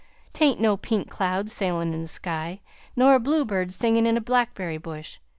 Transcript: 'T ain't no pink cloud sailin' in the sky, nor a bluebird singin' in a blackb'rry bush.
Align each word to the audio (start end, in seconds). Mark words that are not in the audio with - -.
'T 0.33 0.43
ain't 0.43 0.59
no 0.59 0.75
pink 0.75 1.11
cloud 1.11 1.47
sailin' 1.47 1.93
in 1.93 2.01
the 2.01 2.07
sky, 2.07 2.59
nor 2.95 3.13
a 3.13 3.19
bluebird 3.19 3.71
singin' 3.71 4.07
in 4.07 4.17
a 4.17 4.19
blackb'rry 4.19 4.81
bush. 4.81 5.19